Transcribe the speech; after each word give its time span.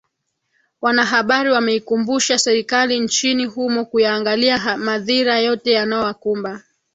wanahabari 0.81 1.49
wameikumbusha 1.51 2.39
serikali 2.39 2.99
nchini 2.99 3.45
humo 3.45 3.85
kuyaangalia 3.85 4.77
madhira 4.77 5.39
yote 5.39 5.71
yanayowakumba 5.71 6.61